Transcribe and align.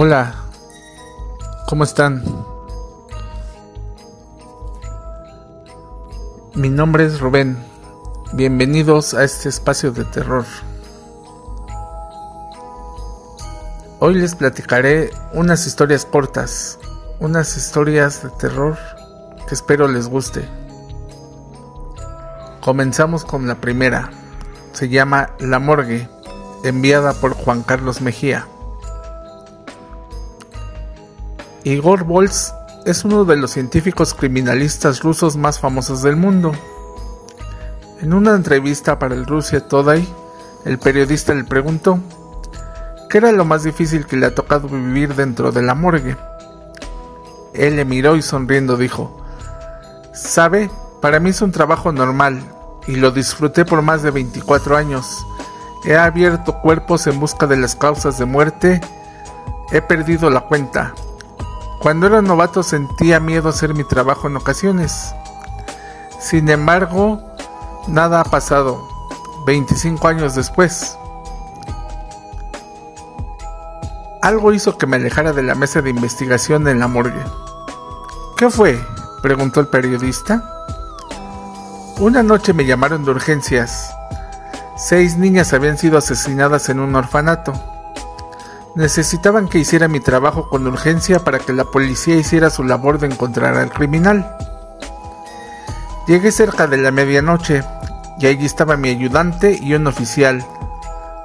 Hola, 0.00 0.32
¿cómo 1.66 1.82
están? 1.82 2.22
Mi 6.54 6.68
nombre 6.68 7.04
es 7.04 7.18
Rubén. 7.18 7.58
Bienvenidos 8.32 9.12
a 9.14 9.24
este 9.24 9.48
espacio 9.48 9.90
de 9.90 10.04
terror. 10.04 10.44
Hoy 13.98 14.14
les 14.14 14.36
platicaré 14.36 15.10
unas 15.32 15.66
historias 15.66 16.04
cortas, 16.04 16.78
unas 17.18 17.56
historias 17.56 18.22
de 18.22 18.30
terror 18.38 18.78
que 19.48 19.54
espero 19.56 19.88
les 19.88 20.06
guste. 20.06 20.48
Comenzamos 22.60 23.24
con 23.24 23.48
la 23.48 23.56
primera. 23.56 24.12
Se 24.70 24.88
llama 24.88 25.30
La 25.40 25.58
Morgue, 25.58 26.08
enviada 26.62 27.14
por 27.14 27.34
Juan 27.34 27.64
Carlos 27.64 28.00
Mejía. 28.00 28.46
Igor 31.64 32.04
Bols 32.04 32.54
es 32.84 33.04
uno 33.04 33.24
de 33.24 33.36
los 33.36 33.50
científicos 33.50 34.14
criminalistas 34.14 35.00
rusos 35.02 35.36
más 35.36 35.58
famosos 35.58 36.02
del 36.02 36.16
mundo. 36.16 36.52
En 38.00 38.14
una 38.14 38.34
entrevista 38.34 38.98
para 38.98 39.14
el 39.14 39.26
Rusia 39.26 39.66
Today, 39.66 40.08
el 40.64 40.78
periodista 40.78 41.34
le 41.34 41.44
preguntó 41.44 41.98
qué 43.10 43.18
era 43.18 43.32
lo 43.32 43.44
más 43.44 43.64
difícil 43.64 44.06
que 44.06 44.16
le 44.16 44.26
ha 44.26 44.34
tocado 44.34 44.68
vivir 44.68 45.14
dentro 45.14 45.50
de 45.50 45.62
la 45.62 45.74
morgue. 45.74 46.16
Él 47.54 47.76
le 47.76 47.84
miró 47.84 48.14
y 48.14 48.22
sonriendo 48.22 48.76
dijo, 48.76 49.20
Sabe, 50.14 50.70
para 51.00 51.18
mí 51.18 51.30
es 51.30 51.42
un 51.42 51.50
trabajo 51.50 51.92
normal 51.92 52.40
y 52.86 52.96
lo 52.96 53.10
disfruté 53.10 53.64
por 53.64 53.82
más 53.82 54.02
de 54.02 54.12
24 54.12 54.76
años. 54.76 55.26
He 55.84 55.96
abierto 55.96 56.60
cuerpos 56.60 57.06
en 57.08 57.18
busca 57.18 57.46
de 57.46 57.56
las 57.56 57.74
causas 57.74 58.16
de 58.18 58.24
muerte. 58.24 58.80
He 59.72 59.82
perdido 59.82 60.30
la 60.30 60.40
cuenta. 60.40 60.94
Cuando 61.80 62.08
era 62.08 62.22
novato 62.22 62.62
sentía 62.62 63.20
miedo 63.20 63.48
a 63.48 63.52
hacer 63.52 63.72
mi 63.74 63.84
trabajo 63.84 64.26
en 64.26 64.36
ocasiones. 64.36 65.14
Sin 66.18 66.48
embargo, 66.48 67.22
nada 67.86 68.20
ha 68.20 68.24
pasado. 68.24 68.88
25 69.46 70.08
años 70.08 70.34
después. 70.34 70.98
Algo 74.20 74.52
hizo 74.52 74.76
que 74.76 74.86
me 74.86 74.96
alejara 74.96 75.32
de 75.32 75.44
la 75.44 75.54
mesa 75.54 75.80
de 75.80 75.90
investigación 75.90 76.66
en 76.66 76.80
la 76.80 76.88
morgue. 76.88 77.22
¿Qué 78.36 78.50
fue? 78.50 78.84
preguntó 79.22 79.60
el 79.60 79.68
periodista. 79.68 80.42
Una 81.98 82.22
noche 82.22 82.52
me 82.52 82.66
llamaron 82.66 83.04
de 83.04 83.12
urgencias. 83.12 83.90
Seis 84.76 85.16
niñas 85.16 85.52
habían 85.52 85.78
sido 85.78 85.96
asesinadas 85.96 86.68
en 86.68 86.80
un 86.80 86.94
orfanato. 86.94 87.52
Necesitaban 88.78 89.48
que 89.48 89.58
hiciera 89.58 89.88
mi 89.88 89.98
trabajo 89.98 90.48
con 90.48 90.64
urgencia 90.64 91.18
para 91.24 91.40
que 91.40 91.52
la 91.52 91.64
policía 91.64 92.14
hiciera 92.14 92.48
su 92.48 92.62
labor 92.62 93.00
de 93.00 93.08
encontrar 93.08 93.56
al 93.56 93.72
criminal. 93.72 94.36
Llegué 96.06 96.30
cerca 96.30 96.68
de 96.68 96.76
la 96.76 96.92
medianoche 96.92 97.64
y 98.20 98.26
allí 98.28 98.46
estaba 98.46 98.76
mi 98.76 98.90
ayudante 98.90 99.58
y 99.60 99.74
un 99.74 99.88
oficial, 99.88 100.46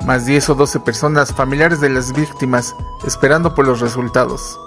más 0.04 0.26
10 0.26 0.50
o 0.50 0.56
12 0.56 0.80
personas 0.80 1.32
familiares 1.32 1.80
de 1.80 1.90
las 1.90 2.14
víctimas 2.14 2.74
esperando 3.06 3.54
por 3.54 3.68
los 3.68 3.82
resultados, 3.82 4.60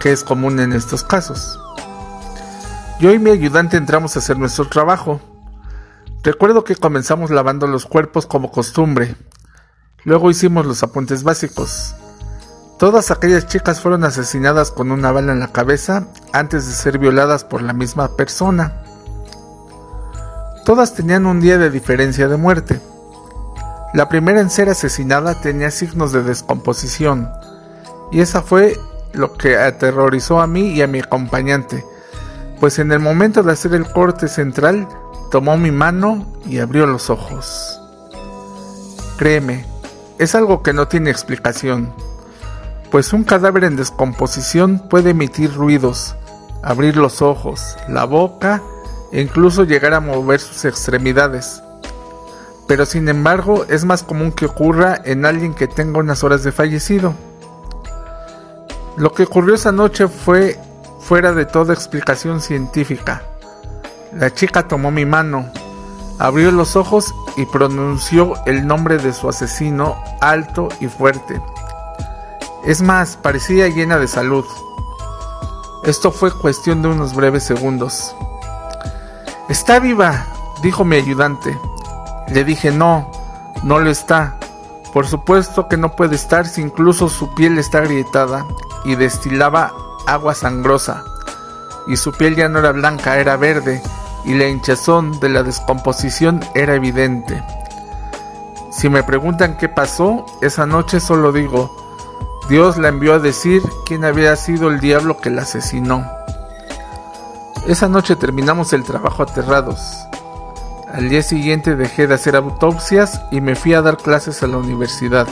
que 0.00 0.10
es 0.10 0.24
común 0.24 0.58
en 0.58 0.72
estos 0.72 1.04
casos. 1.04 1.60
Yo 2.98 3.12
y 3.12 3.20
mi 3.20 3.30
ayudante 3.30 3.76
entramos 3.76 4.16
a 4.16 4.18
hacer 4.18 4.36
nuestro 4.40 4.64
trabajo. 4.64 5.20
Recuerdo 6.24 6.64
que 6.64 6.74
comenzamos 6.74 7.30
lavando 7.30 7.68
los 7.68 7.86
cuerpos 7.86 8.26
como 8.26 8.50
costumbre, 8.50 9.14
Luego 10.04 10.30
hicimos 10.30 10.66
los 10.66 10.82
apuntes 10.82 11.22
básicos. 11.22 11.94
Todas 12.78 13.12
aquellas 13.12 13.46
chicas 13.46 13.80
fueron 13.80 14.02
asesinadas 14.02 14.72
con 14.72 14.90
una 14.90 15.12
bala 15.12 15.32
en 15.32 15.38
la 15.38 15.52
cabeza 15.52 16.08
antes 16.32 16.66
de 16.66 16.72
ser 16.72 16.98
violadas 16.98 17.44
por 17.44 17.62
la 17.62 17.72
misma 17.72 18.16
persona. 18.16 18.82
Todas 20.64 20.94
tenían 20.94 21.26
un 21.26 21.40
día 21.40 21.58
de 21.58 21.70
diferencia 21.70 22.26
de 22.26 22.36
muerte. 22.36 22.80
La 23.94 24.08
primera 24.08 24.40
en 24.40 24.50
ser 24.50 24.68
asesinada 24.68 25.40
tenía 25.40 25.70
signos 25.70 26.12
de 26.12 26.22
descomposición, 26.22 27.30
y 28.10 28.20
esa 28.20 28.42
fue 28.42 28.78
lo 29.12 29.34
que 29.34 29.56
aterrorizó 29.56 30.40
a 30.40 30.46
mí 30.46 30.70
y 30.70 30.82
a 30.82 30.86
mi 30.86 31.00
acompañante, 31.00 31.84
pues 32.58 32.78
en 32.78 32.90
el 32.90 33.00
momento 33.00 33.42
de 33.42 33.52
hacer 33.52 33.74
el 33.74 33.90
corte 33.92 34.28
central 34.28 34.88
tomó 35.30 35.56
mi 35.56 35.70
mano 35.70 36.26
y 36.46 36.58
abrió 36.58 36.86
los 36.86 37.10
ojos. 37.10 37.78
Créeme, 39.18 39.71
es 40.22 40.36
algo 40.36 40.62
que 40.62 40.72
no 40.72 40.86
tiene 40.86 41.10
explicación, 41.10 41.92
pues 42.92 43.12
un 43.12 43.24
cadáver 43.24 43.64
en 43.64 43.74
descomposición 43.74 44.78
puede 44.88 45.10
emitir 45.10 45.52
ruidos, 45.52 46.14
abrir 46.62 46.96
los 46.96 47.22
ojos, 47.22 47.76
la 47.88 48.04
boca 48.04 48.62
e 49.10 49.20
incluso 49.20 49.64
llegar 49.64 49.94
a 49.94 50.00
mover 50.00 50.38
sus 50.38 50.64
extremidades. 50.64 51.60
Pero 52.68 52.86
sin 52.86 53.08
embargo 53.08 53.66
es 53.68 53.84
más 53.84 54.04
común 54.04 54.30
que 54.30 54.46
ocurra 54.46 55.00
en 55.04 55.26
alguien 55.26 55.54
que 55.54 55.66
tenga 55.66 55.98
unas 55.98 56.22
horas 56.22 56.44
de 56.44 56.52
fallecido. 56.52 57.14
Lo 58.96 59.12
que 59.12 59.24
ocurrió 59.24 59.56
esa 59.56 59.72
noche 59.72 60.06
fue 60.06 60.56
fuera 61.00 61.32
de 61.32 61.46
toda 61.46 61.74
explicación 61.74 62.40
científica. 62.40 63.22
La 64.14 64.32
chica 64.32 64.68
tomó 64.68 64.92
mi 64.92 65.04
mano, 65.04 65.50
Abrió 66.22 66.52
los 66.52 66.76
ojos 66.76 67.16
y 67.36 67.46
pronunció 67.46 68.34
el 68.46 68.64
nombre 68.64 68.98
de 68.98 69.12
su 69.12 69.28
asesino 69.28 70.00
alto 70.20 70.68
y 70.78 70.86
fuerte. 70.86 71.42
Es 72.64 72.80
más, 72.80 73.16
parecía 73.16 73.66
llena 73.66 73.98
de 73.98 74.06
salud. 74.06 74.44
Esto 75.82 76.12
fue 76.12 76.30
cuestión 76.30 76.80
de 76.80 76.90
unos 76.90 77.16
breves 77.16 77.42
segundos. 77.42 78.14
Está 79.48 79.80
viva, 79.80 80.28
dijo 80.62 80.84
mi 80.84 80.94
ayudante. 80.94 81.58
Le 82.28 82.44
dije 82.44 82.70
no, 82.70 83.10
no 83.64 83.80
lo 83.80 83.90
está. 83.90 84.36
Por 84.92 85.08
supuesto 85.08 85.66
que 85.66 85.76
no 85.76 85.96
puede 85.96 86.14
estar 86.14 86.46
si 86.46 86.60
incluso 86.60 87.08
su 87.08 87.34
piel 87.34 87.58
está 87.58 87.78
agrietada 87.78 88.46
y 88.84 88.94
destilaba 88.94 89.72
agua 90.06 90.36
sangrosa. 90.36 91.02
Y 91.88 91.96
su 91.96 92.12
piel 92.12 92.36
ya 92.36 92.48
no 92.48 92.60
era 92.60 92.70
blanca, 92.70 93.18
era 93.18 93.36
verde 93.36 93.82
y 94.24 94.34
la 94.34 94.48
hinchazón 94.48 95.18
de 95.20 95.28
la 95.28 95.42
descomposición 95.42 96.40
era 96.54 96.74
evidente. 96.74 97.42
Si 98.70 98.88
me 98.88 99.02
preguntan 99.02 99.56
qué 99.56 99.68
pasó, 99.68 100.24
esa 100.40 100.66
noche 100.66 101.00
solo 101.00 101.32
digo, 101.32 101.76
Dios 102.48 102.78
la 102.78 102.88
envió 102.88 103.14
a 103.14 103.18
decir 103.18 103.62
quién 103.86 104.04
había 104.04 104.34
sido 104.36 104.68
el 104.68 104.80
diablo 104.80 105.18
que 105.18 105.30
la 105.30 105.42
asesinó. 105.42 106.04
Esa 107.66 107.88
noche 107.88 108.16
terminamos 108.16 108.72
el 108.72 108.82
trabajo 108.82 109.22
aterrados. 109.22 109.78
Al 110.92 111.08
día 111.08 111.22
siguiente 111.22 111.76
dejé 111.76 112.06
de 112.06 112.14
hacer 112.14 112.34
autopsias 112.34 113.22
y 113.30 113.40
me 113.40 113.54
fui 113.54 113.74
a 113.74 113.82
dar 113.82 113.96
clases 113.96 114.42
a 114.42 114.46
la 114.46 114.56
universidad. 114.56 115.28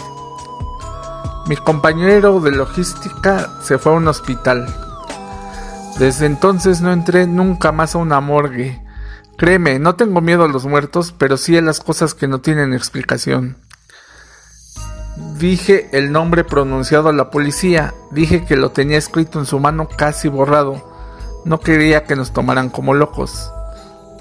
Mi 1.47 1.57
compañero 1.57 2.41
de 2.41 2.53
logística 2.53 3.51
se 3.63 3.79
fue 3.79 3.93
a 3.93 3.97
un 3.97 4.07
hospital. 4.07 4.90
Desde 6.01 6.25
entonces 6.25 6.81
no 6.81 6.95
entré 6.95 7.27
nunca 7.27 7.73
más 7.73 7.95
a 7.95 7.99
una 7.99 8.23
morgue. 8.23 8.81
Créeme, 9.37 9.79
no 9.79 9.97
tengo 9.97 10.23
miedo 10.23 10.45
a 10.45 10.49
los 10.49 10.65
muertos, 10.65 11.15
pero 11.17 11.37
sí 11.37 11.59
a 11.59 11.61
las 11.61 11.81
cosas 11.81 12.15
que 12.15 12.27
no 12.27 12.41
tienen 12.41 12.73
explicación. 12.73 13.59
Dije 15.37 15.91
el 15.93 16.11
nombre 16.11 16.43
pronunciado 16.43 17.11
a 17.11 17.13
la 17.13 17.29
policía, 17.29 17.93
dije 18.13 18.47
que 18.47 18.57
lo 18.57 18.71
tenía 18.71 18.97
escrito 18.97 19.41
en 19.41 19.45
su 19.45 19.61
mano 19.61 19.91
casi 19.95 20.29
borrado. 20.29 20.91
No 21.45 21.61
quería 21.61 22.05
que 22.05 22.17
nos 22.17 22.33
tomaran 22.33 22.71
como 22.71 22.95
locos. 22.95 23.53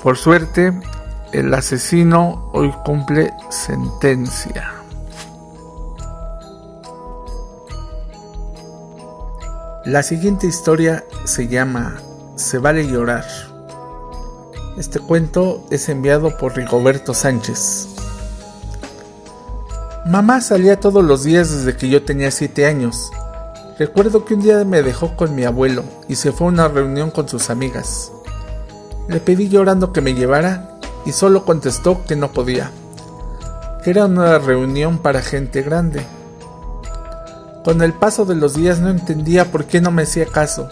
Por 0.04 0.18
suerte, 0.18 0.78
el 1.32 1.54
asesino 1.54 2.50
hoy 2.52 2.74
cumple 2.84 3.32
sentencia. 3.52 4.79
La 9.90 10.04
siguiente 10.04 10.46
historia 10.46 11.04
se 11.24 11.48
llama 11.48 11.96
Se 12.36 12.60
vale 12.60 12.88
llorar. 12.88 13.26
Este 14.78 15.00
cuento 15.00 15.66
es 15.72 15.90
enviado 15.90 16.38
por 16.38 16.56
Rigoberto 16.56 17.16
Sánchez. 17.16 17.88
Mamá 20.06 20.42
salía 20.42 20.80
todos 20.80 21.04
los 21.04 21.24
días 21.24 21.50
desde 21.50 21.76
que 21.76 21.90
yo 21.90 22.04
tenía 22.04 22.30
7 22.30 22.68
años. 22.68 23.10
Recuerdo 23.80 24.26
que 24.26 24.36
un 24.36 24.42
día 24.42 24.64
me 24.64 24.84
dejó 24.84 25.16
con 25.16 25.34
mi 25.34 25.44
abuelo 25.44 25.84
y 26.08 26.18
se 26.18 26.32
fue 26.32 26.46
a 26.46 26.50
una 26.52 26.68
reunión 26.68 27.10
con 27.10 27.28
sus 27.28 27.50
amigas. 27.50 28.12
Le 29.08 29.20
pedí 29.20 29.50
llorando 29.50 29.92
que 29.92 30.02
me 30.02 30.14
llevara 30.14 30.78
y 31.04 31.14
solo 31.14 31.46
contestó 31.46 32.06
que 32.06 32.16
no 32.16 32.32
podía, 32.32 32.70
que 33.84 33.90
era 33.90 34.06
una 34.06 34.38
reunión 34.38 35.00
para 35.00 35.24
gente 35.24 35.64
grande 35.64 36.06
con 37.64 37.82
el 37.82 37.94
paso 37.94 38.26
de 38.26 38.36
los 38.36 38.54
días 38.54 38.80
no 38.80 38.90
entendía 38.90 39.52
por 39.52 39.66
qué 39.66 39.82
no 39.82 39.92
me 39.92 40.04
hacía 40.04 40.26
caso. 40.26 40.70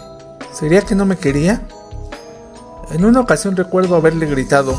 ¿Sería 0.52 0.82
que 0.82 0.94
no 0.94 1.04
me 1.04 1.16
quería? 1.16 1.62
En 2.90 3.04
una 3.04 3.20
ocasión 3.20 3.56
recuerdo 3.56 3.96
haberle 3.96 4.26
gritado, 4.26 4.78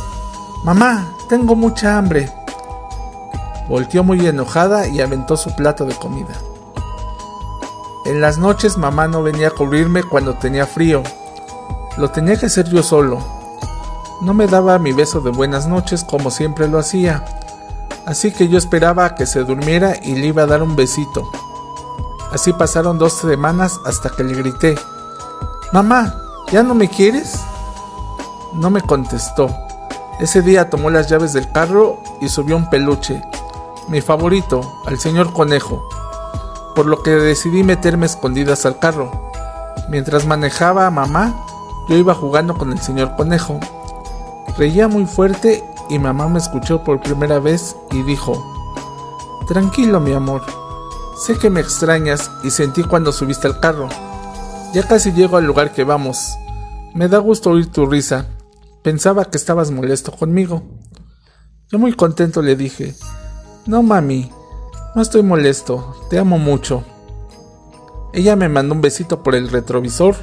Mamá, 0.63 1.15
tengo 1.29 1.56
mucha 1.56 1.97
hambre. 1.97 2.29
Volteó 3.69 4.03
muy 4.03 4.25
enojada 4.27 4.88
y 4.88 5.00
aventó 5.00 5.38
su 5.38 5.56
plato 5.56 5.85
de 5.85 5.95
comida. 5.95 6.33
En 8.06 8.19
las 8.19 8.38
noches 8.38 8.77
mamá 8.77 9.07
no 9.07 9.23
venía 9.23 9.50
a 9.50 9.51
cubrirme 9.51 10.03
cuando 10.03 10.33
tenía 10.33 10.65
frío. 10.65 11.03
Lo 11.97 12.09
tenía 12.09 12.35
que 12.35 12.47
hacer 12.47 12.67
yo 12.69 12.83
solo. 12.83 13.19
No 14.21 14.33
me 14.33 14.47
daba 14.47 14.79
mi 14.79 14.91
beso 14.91 15.21
de 15.21 15.29
buenas 15.29 15.67
noches 15.67 16.03
como 16.03 16.29
siempre 16.29 16.67
lo 16.67 16.79
hacía. 16.79 17.23
Así 18.06 18.31
que 18.31 18.50
yo 18.50 18.57
esperaba 18.57 19.06
a 19.06 19.15
que 19.15 19.25
se 19.25 19.44
durmiera 19.44 19.94
y 20.01 20.15
le 20.15 20.27
iba 20.27 20.44
a 20.44 20.47
dar 20.47 20.61
un 20.61 20.75
besito. 20.75 21.29
Así 22.31 22.53
pasaron 22.53 22.97
dos 22.97 23.13
semanas 23.13 23.79
hasta 23.85 24.09
que 24.09 24.23
le 24.23 24.35
grité, 24.35 24.75
Mamá, 25.71 26.15
¿ya 26.51 26.63
no 26.63 26.73
me 26.73 26.89
quieres? 26.89 27.39
No 28.53 28.71
me 28.71 28.81
contestó. 28.81 29.49
Ese 30.19 30.41
día 30.41 30.69
tomó 30.69 30.89
las 30.89 31.07
llaves 31.07 31.31
del 31.31 31.51
carro 31.51 31.99
y 32.21 32.29
subió 32.29 32.57
un 32.57 32.71
peluche, 32.71 33.21
mi 33.87 34.01
favorito, 34.01 34.61
al 34.87 34.99
señor 34.99 35.31
conejo, 35.31 35.87
por 36.75 36.87
lo 36.87 37.03
que 37.03 37.11
decidí 37.11 37.63
meterme 37.63 38.07
escondidas 38.07 38.65
al 38.65 38.79
carro. 38.79 39.11
Mientras 39.89 40.25
manejaba 40.25 40.87
a 40.87 40.91
mamá, 40.91 41.35
yo 41.87 41.95
iba 41.95 42.15
jugando 42.15 42.57
con 42.57 42.71
el 42.71 42.79
señor 42.79 43.15
conejo. 43.15 43.59
Reía 44.57 44.87
muy 44.87 45.05
fuerte 45.05 45.63
y 45.87 45.99
mamá 45.99 46.27
me 46.29 46.39
escuchó 46.39 46.83
por 46.83 46.99
primera 46.99 47.39
vez 47.39 47.75
y 47.91 48.01
dijo, 48.01 48.43
Tranquilo 49.47 49.99
mi 49.99 50.13
amor, 50.13 50.41
sé 51.19 51.38
que 51.38 51.50
me 51.50 51.60
extrañas 51.60 52.31
y 52.44 52.51
sentí 52.51 52.83
cuando 52.83 53.12
subiste 53.12 53.48
al 53.48 53.60
carro. 53.60 53.89
Ya 54.74 54.88
casi 54.88 55.12
llego 55.12 55.38
al 55.38 55.45
lugar 55.45 55.74
que 55.74 55.83
vamos. 55.83 56.38
Me 56.94 57.07
da 57.07 57.18
gusto 57.18 57.51
oír 57.51 57.71
tu 57.71 57.86
risa. 57.86 58.27
Pensaba 58.83 59.25
que 59.25 59.38
estabas 59.38 59.71
molesto 59.71 60.12
conmigo. 60.12 60.63
Yo 61.71 61.77
muy 61.77 61.94
contento 61.94 62.42
le 62.42 62.56
dije, 62.56 62.95
No 63.66 63.83
mami, 63.83 64.31
no 64.95 65.01
estoy 65.01 65.21
molesto, 65.21 65.95
te 66.10 66.18
amo 66.18 66.39
mucho. 66.39 66.83
Ella 68.13 68.36
me 68.36 68.50
mandó 68.50 68.74
un 68.74 68.81
besito 68.81 69.21
por 69.21 69.36
el 69.36 69.50
retrovisor 69.50 70.16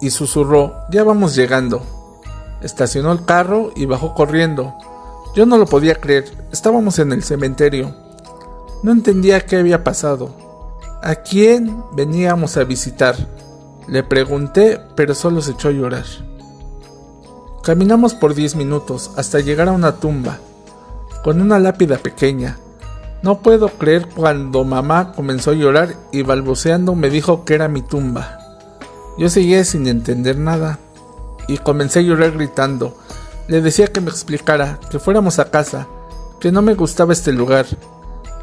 y 0.00 0.10
susurró, 0.10 0.74
Ya 0.90 1.04
vamos 1.04 1.34
llegando. 1.34 1.82
Estacionó 2.62 3.12
el 3.12 3.24
carro 3.24 3.72
y 3.74 3.86
bajó 3.86 4.14
corriendo. 4.14 4.74
Yo 5.34 5.44
no 5.44 5.58
lo 5.58 5.66
podía 5.66 5.96
creer, 5.96 6.24
estábamos 6.52 6.98
en 6.98 7.12
el 7.12 7.24
cementerio. 7.24 8.03
No 8.84 8.92
entendía 8.92 9.40
qué 9.40 9.56
había 9.56 9.82
pasado. 9.82 10.36
¿A 11.02 11.14
quién 11.14 11.82
veníamos 11.92 12.58
a 12.58 12.64
visitar? 12.64 13.16
Le 13.88 14.02
pregunté, 14.02 14.78
pero 14.94 15.14
solo 15.14 15.40
se 15.40 15.52
echó 15.52 15.68
a 15.68 15.72
llorar. 15.72 16.04
Caminamos 17.62 18.12
por 18.12 18.34
diez 18.34 18.56
minutos 18.56 19.12
hasta 19.16 19.40
llegar 19.40 19.70
a 19.70 19.72
una 19.72 19.96
tumba, 19.96 20.36
con 21.22 21.40
una 21.40 21.58
lápida 21.58 21.96
pequeña. 21.96 22.58
No 23.22 23.40
puedo 23.40 23.70
creer 23.70 24.06
cuando 24.14 24.64
mamá 24.64 25.14
comenzó 25.14 25.52
a 25.52 25.54
llorar 25.54 25.94
y 26.12 26.20
balbuceando 26.20 26.94
me 26.94 27.08
dijo 27.08 27.46
que 27.46 27.54
era 27.54 27.68
mi 27.68 27.80
tumba. 27.80 28.38
Yo 29.16 29.30
seguía 29.30 29.64
sin 29.64 29.88
entender 29.88 30.36
nada 30.36 30.78
y 31.48 31.56
comencé 31.56 32.00
a 32.00 32.02
llorar 32.02 32.32
gritando. 32.32 32.98
Le 33.48 33.62
decía 33.62 33.86
que 33.86 34.02
me 34.02 34.10
explicara, 34.10 34.78
que 34.90 34.98
fuéramos 34.98 35.38
a 35.38 35.50
casa, 35.50 35.88
que 36.38 36.52
no 36.52 36.60
me 36.60 36.74
gustaba 36.74 37.14
este 37.14 37.32
lugar. 37.32 37.64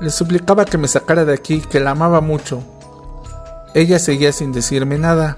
Le 0.01 0.09
suplicaba 0.09 0.65
que 0.65 0.77
me 0.77 0.89
sacara 0.89 1.23
de 1.23 1.33
aquí, 1.33 1.61
que 1.61 1.79
la 1.79 1.91
amaba 1.91 2.19
mucho, 2.19 2.61
ella 3.73 3.99
seguía 3.99 4.33
sin 4.33 4.51
decirme 4.51 4.97
nada 4.97 5.37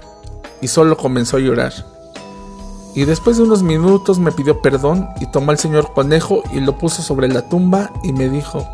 y 0.60 0.66
solo 0.66 0.96
comenzó 0.96 1.36
a 1.36 1.40
llorar. 1.40 1.72
Y 2.94 3.04
después 3.04 3.36
de 3.36 3.44
unos 3.44 3.62
minutos 3.62 4.18
me 4.18 4.32
pidió 4.32 4.60
perdón 4.60 5.08
y 5.20 5.26
tomó 5.26 5.52
al 5.52 5.58
señor 5.58 5.92
conejo 5.92 6.42
y 6.52 6.60
lo 6.60 6.76
puso 6.76 7.02
sobre 7.02 7.28
la 7.28 7.48
tumba 7.48 7.92
y 8.02 8.12
me 8.12 8.28
dijo, 8.28 8.66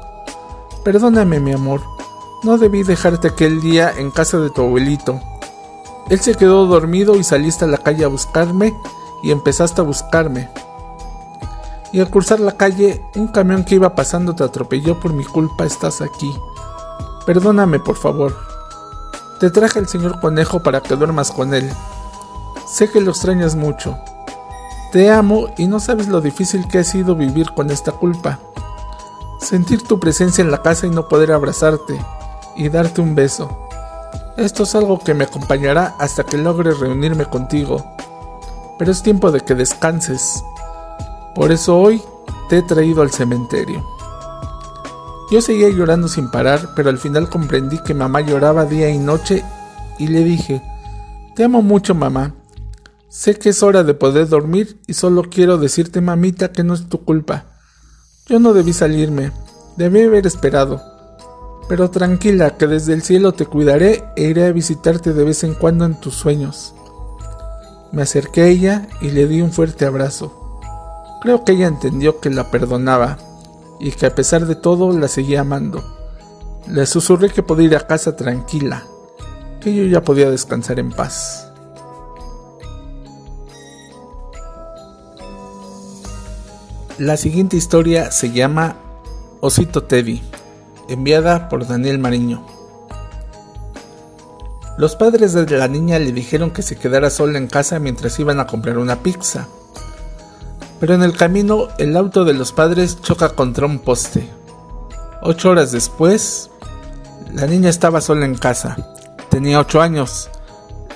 Perdóname 0.83 1.41
mi 1.41 1.53
amor, 1.53 1.83
no 2.43 2.57
debí 2.57 2.85
dejarte 2.85 3.29
aquel 3.29 3.61
día 3.61 3.93
en 3.99 4.11
casa 4.11 4.39
de 4.39 4.49
tu 4.49 4.63
abuelito. 4.63 5.21
Él 6.09 6.21
se 6.21 6.35
quedó 6.35 6.67
dormido 6.67 7.17
y 7.17 7.25
saliste 7.25 7.67
a 7.67 7.69
la 7.69 7.79
calle 7.79 8.05
a 8.05 8.09
buscarme 8.09 8.75
y 9.23 9.31
empezaste 9.31 9.83
a 9.83 9.85
buscarme. 9.85 10.49
Y 11.93 12.01
al 12.01 12.11
cruzar 12.11 12.41
la 12.41 12.57
calle, 12.57 13.05
un 13.17 13.29
camión 13.29 13.65
que 13.65 13.75
iba 13.75 13.95
pasando 13.95 14.35
te 14.35 14.45
atropelló 14.45 15.01
por 15.01 15.13
mi 15.13 15.25
culpa, 15.25 15.65
estás 15.65 16.01
aquí. 16.01 16.33
Perdóname 17.27 17.81
por 17.81 17.97
favor. 17.97 18.37
Te 19.41 19.51
traje 19.51 19.79
al 19.79 19.89
señor 19.89 20.21
conejo 20.21 20.63
para 20.63 20.81
que 20.81 20.97
duermas 20.97 21.33
con 21.33 21.55
él. 21.55 21.71
Sé 22.67 22.91
que 22.91 23.01
lo 23.01 23.11
extrañas 23.11 23.57
mucho. 23.57 23.99
Te 24.93 25.11
amo 25.11 25.49
y 25.57 25.67
no 25.67 25.81
sabes 25.81 26.09
lo 26.09 26.21
difícil 26.21 26.69
que 26.69 26.79
ha 26.79 26.85
sido 26.85 27.15
vivir 27.15 27.51
con 27.55 27.71
esta 27.71 27.93
culpa. 27.93 28.39
Sentir 29.41 29.83
tu 29.83 29.99
presencia 29.99 30.43
en 30.43 30.51
la 30.51 30.63
casa 30.63 30.87
y 30.87 30.91
no 30.91 31.09
poder 31.09 31.33
abrazarte 31.33 31.99
y 32.57 32.69
darte 32.69 33.01
un 33.01 33.15
beso. 33.15 33.49
Esto 34.37 34.63
es 34.63 34.75
algo 34.75 34.99
que 34.99 35.15
me 35.15 35.25
acompañará 35.25 35.95
hasta 35.99 36.25
que 36.25 36.39
logre 36.39 36.73
reunirme 36.73 37.27
contigo. 37.27 37.85
Pero 38.79 38.93
es 38.93 39.03
tiempo 39.03 39.31
de 39.31 39.41
que 39.41 39.55
descanses. 39.55 40.45
Por 41.35 41.53
eso 41.53 41.79
hoy 41.79 42.03
te 42.49 42.59
he 42.59 42.63
traído 42.63 43.03
al 43.03 43.11
cementerio. 43.11 43.85
Yo 45.31 45.41
seguía 45.41 45.69
llorando 45.69 46.09
sin 46.09 46.29
parar, 46.29 46.71
pero 46.75 46.91
al 46.91 46.99
final 46.99 47.29
comprendí 47.29 47.79
que 47.85 47.95
mamá 47.95 48.21
lloraba 48.21 48.65
día 48.65 48.91
y 48.91 48.99
noche 48.99 49.45
y 49.99 50.09
le 50.09 50.25
dije, 50.25 50.61
Te 51.37 51.45
amo 51.45 51.63
mucho 51.63 51.95
mamá. 51.95 52.35
Sé 53.09 53.37
que 53.37 53.51
es 53.51 53.63
hora 53.63 53.85
de 53.85 53.95
poder 53.95 54.29
dormir 54.29 54.81
y 54.89 54.95
solo 54.95 55.25
quiero 55.31 55.59
decirte 55.59 56.01
mamita 56.01 56.51
que 56.51 56.65
no 56.65 56.75
es 56.75 56.89
tu 56.89 57.05
culpa. 57.05 57.45
Yo 58.27 58.41
no 58.41 58.53
debí 58.53 58.73
salirme, 58.73 59.31
debí 59.77 60.03
haber 60.03 60.27
esperado. 60.27 60.81
Pero 61.69 61.91
tranquila, 61.91 62.57
que 62.57 62.67
desde 62.67 62.93
el 62.93 63.03
cielo 63.03 63.33
te 63.33 63.47
cuidaré 63.47 64.03
e 64.17 64.25
iré 64.25 64.47
a 64.47 64.53
visitarte 64.53 65.13
de 65.13 65.25
vez 65.25 65.45
en 65.45 65.55
cuando 65.55 65.85
en 65.85 66.01
tus 66.01 66.15
sueños. 66.15 66.75
Me 67.93 68.03
acerqué 68.03 68.43
a 68.43 68.47
ella 68.47 68.89
y 69.01 69.11
le 69.11 69.29
di 69.29 69.41
un 69.43 69.53
fuerte 69.53 69.87
abrazo. 69.87 70.40
Creo 71.21 71.45
que 71.45 71.53
ella 71.53 71.67
entendió 71.67 72.19
que 72.19 72.31
la 72.31 72.51
perdonaba 72.51 73.19
y 73.79 73.93
que 73.93 74.07
a 74.07 74.15
pesar 74.15 74.47
de 74.47 74.55
todo 74.55 74.97
la 74.97 75.07
seguía 75.07 75.43
amando. 75.43 75.85
Le 76.67 76.87
susurré 76.87 77.29
que 77.29 77.43
podía 77.43 77.67
ir 77.67 77.77
a 77.77 77.87
casa 77.87 78.17
tranquila, 78.17 78.85
que 79.61 79.75
yo 79.75 79.85
ya 79.85 80.03
podía 80.03 80.31
descansar 80.31 80.79
en 80.79 80.91
paz. 80.91 81.47
La 86.97 87.19
siguiente 87.19 87.57
historia 87.57 88.11
se 88.11 88.31
llama 88.31 88.77
Osito 89.41 89.85
Teddy, 89.85 90.23
enviada 90.89 91.51
por 91.51 91.67
Daniel 91.67 91.99
Mariño. 91.99 92.47
Los 94.79 94.97
padres 94.97 95.35
de 95.35 95.47
la 95.59 95.69
niña 95.69 95.99
le 95.99 96.13
dijeron 96.13 96.51
que 96.51 96.63
se 96.63 96.77
quedara 96.77 97.11
sola 97.11 97.37
en 97.37 97.47
casa 97.47 97.79
mientras 97.79 98.19
iban 98.19 98.41
a 98.41 98.47
comprar 98.47 98.79
una 98.79 99.03
pizza 99.03 99.49
pero 100.81 100.95
en 100.95 101.03
el 101.03 101.17
camino 101.17 101.69
el 101.79 101.97
auto 101.97 102.25
de 102.25 102.33
los 102.33 102.53
padres 102.53 103.01
choca 103.03 103.29
contra 103.31 103.67
un 103.67 103.79
poste. 103.79 104.29
Ocho 105.23 105.51
horas 105.51 105.71
después, 105.71 106.51
la 107.33 107.47
niña 107.47 107.69
estaba 107.69 108.01
sola 108.01 108.25
en 108.25 108.35
casa. 108.35 108.77
Tenía 109.29 109.61
ocho 109.61 109.83
años. 109.83 110.31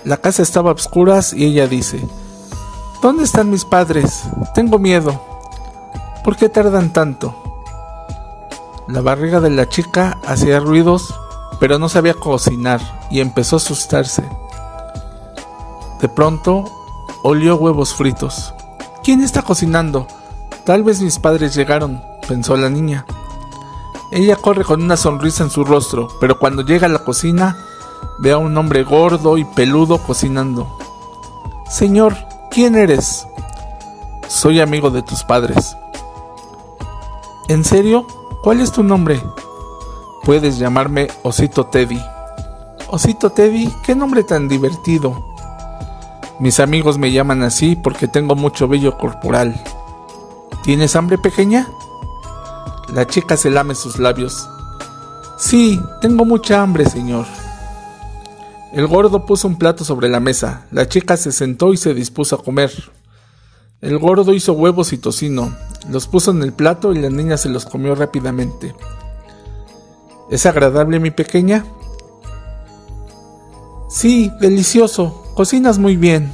La 0.04 0.16
casa 0.16 0.42
estaba 0.42 0.70
a 0.70 0.74
oscuras 0.74 1.34
y 1.34 1.44
ella 1.44 1.68
dice, 1.68 2.00
¿Dónde 3.02 3.24
están 3.24 3.50
mis 3.50 3.66
padres? 3.66 4.24
Tengo 4.54 4.78
miedo. 4.78 5.20
¿Por 6.24 6.36
qué 6.36 6.48
tardan 6.48 6.90
tanto? 6.94 7.36
La 8.88 9.02
barriga 9.02 9.40
de 9.40 9.50
la 9.50 9.68
chica 9.68 10.18
hacía 10.26 10.60
ruidos, 10.60 11.14
pero 11.60 11.78
no 11.78 11.90
sabía 11.90 12.14
cocinar 12.14 12.80
y 13.10 13.20
empezó 13.20 13.56
a 13.56 13.58
asustarse. 13.58 14.24
De 16.00 16.08
pronto, 16.08 16.64
olió 17.22 17.56
huevos 17.56 17.92
fritos. 17.94 18.53
¿Quién 19.04 19.20
está 19.20 19.42
cocinando? 19.42 20.06
Tal 20.64 20.82
vez 20.82 21.02
mis 21.02 21.18
padres 21.18 21.54
llegaron, 21.54 22.02
pensó 22.26 22.56
la 22.56 22.70
niña. 22.70 23.04
Ella 24.10 24.36
corre 24.36 24.64
con 24.64 24.82
una 24.82 24.96
sonrisa 24.96 25.44
en 25.44 25.50
su 25.50 25.62
rostro, 25.62 26.08
pero 26.20 26.38
cuando 26.38 26.62
llega 26.62 26.86
a 26.86 26.90
la 26.90 27.04
cocina 27.04 27.54
ve 28.18 28.32
a 28.32 28.38
un 28.38 28.56
hombre 28.56 28.82
gordo 28.82 29.36
y 29.36 29.44
peludo 29.44 29.98
cocinando. 29.98 30.78
Señor, 31.68 32.16
¿quién 32.50 32.76
eres? 32.76 33.26
Soy 34.26 34.60
amigo 34.60 34.90
de 34.90 35.02
tus 35.02 35.22
padres. 35.22 35.76
¿En 37.48 37.62
serio? 37.62 38.06
¿Cuál 38.42 38.62
es 38.62 38.72
tu 38.72 38.82
nombre? 38.82 39.22
Puedes 40.22 40.56
llamarme 40.56 41.08
Osito 41.22 41.66
Teddy. 41.66 42.00
Osito 42.88 43.28
Teddy, 43.28 43.70
qué 43.84 43.94
nombre 43.94 44.24
tan 44.24 44.48
divertido. 44.48 45.33
Mis 46.40 46.58
amigos 46.58 46.98
me 46.98 47.12
llaman 47.12 47.42
así 47.42 47.76
porque 47.76 48.08
tengo 48.08 48.34
mucho 48.34 48.66
vello 48.66 48.98
corporal. 48.98 49.62
¿Tienes 50.64 50.96
hambre 50.96 51.18
pequeña? 51.18 51.68
La 52.92 53.06
chica 53.06 53.36
se 53.36 53.50
lame 53.50 53.74
sus 53.74 53.98
labios. 53.98 54.48
Sí, 55.38 55.80
tengo 56.00 56.24
mucha 56.24 56.62
hambre, 56.62 56.86
señor. 56.86 57.26
El 58.72 58.88
gordo 58.88 59.24
puso 59.24 59.46
un 59.46 59.56
plato 59.56 59.84
sobre 59.84 60.08
la 60.08 60.18
mesa. 60.18 60.66
La 60.72 60.88
chica 60.88 61.16
se 61.16 61.30
sentó 61.30 61.72
y 61.72 61.76
se 61.76 61.94
dispuso 61.94 62.34
a 62.34 62.42
comer. 62.42 62.72
El 63.80 63.98
gordo 63.98 64.32
hizo 64.32 64.54
huevos 64.54 64.92
y 64.92 64.98
tocino. 64.98 65.54
Los 65.88 66.08
puso 66.08 66.32
en 66.32 66.42
el 66.42 66.52
plato 66.52 66.92
y 66.92 67.00
la 67.00 67.10
niña 67.10 67.36
se 67.36 67.48
los 67.48 67.66
comió 67.66 67.94
rápidamente. 67.94 68.74
¿Es 70.30 70.46
agradable 70.46 70.98
mi 70.98 71.10
pequeña? 71.10 71.64
Sí, 73.88 74.32
delicioso. 74.40 75.23
Cocinas 75.34 75.78
muy 75.78 75.96
bien. 75.96 76.32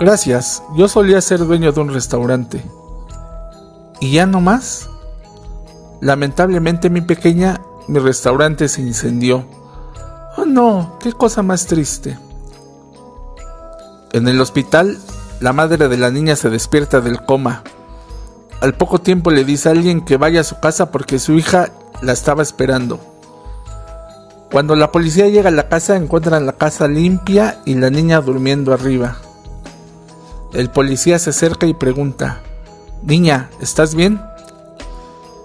Gracias. 0.00 0.62
Yo 0.76 0.88
solía 0.88 1.20
ser 1.20 1.46
dueño 1.46 1.70
de 1.70 1.80
un 1.80 1.92
restaurante. 1.92 2.62
¿Y 4.00 4.12
ya 4.12 4.26
no 4.26 4.40
más? 4.40 4.88
Lamentablemente, 6.00 6.90
mi 6.90 7.02
pequeña, 7.02 7.60
mi 7.86 8.00
restaurante 8.00 8.68
se 8.68 8.82
incendió. 8.82 9.46
Oh 10.36 10.44
no, 10.44 10.98
qué 11.00 11.12
cosa 11.12 11.42
más 11.42 11.66
triste. 11.66 12.18
En 14.12 14.26
el 14.26 14.40
hospital, 14.40 14.98
la 15.38 15.52
madre 15.52 15.88
de 15.88 15.96
la 15.96 16.10
niña 16.10 16.34
se 16.34 16.50
despierta 16.50 17.00
del 17.00 17.24
coma. 17.24 17.62
Al 18.60 18.74
poco 18.74 19.00
tiempo 19.00 19.30
le 19.30 19.44
dice 19.44 19.68
a 19.68 19.72
alguien 19.72 20.04
que 20.04 20.16
vaya 20.16 20.40
a 20.40 20.44
su 20.44 20.58
casa 20.58 20.90
porque 20.90 21.20
su 21.20 21.34
hija 21.34 21.70
la 22.00 22.12
estaba 22.12 22.42
esperando. 22.42 23.11
Cuando 24.52 24.76
la 24.76 24.92
policía 24.92 25.28
llega 25.28 25.48
a 25.48 25.52
la 25.52 25.70
casa 25.70 25.96
encuentran 25.96 26.44
la 26.44 26.52
casa 26.52 26.86
limpia 26.86 27.62
y 27.64 27.74
la 27.74 27.88
niña 27.88 28.20
durmiendo 28.20 28.74
arriba. 28.74 29.16
El 30.52 30.68
policía 30.68 31.18
se 31.18 31.30
acerca 31.30 31.66
y 31.66 31.72
pregunta, 31.72 32.42
Niña, 33.02 33.48
¿estás 33.62 33.94
bien? 33.94 34.20